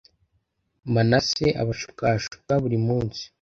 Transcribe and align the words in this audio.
manase 0.93 1.45
abashukashuka 1.61 2.51
burimunsi. 2.63 3.23